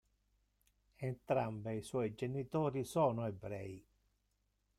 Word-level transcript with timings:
Entrambi 1.11 1.75
i 1.75 1.83
suoi 1.83 2.15
genitori 2.15 2.83
sono 2.85 3.27
Ebrei. 3.27 3.85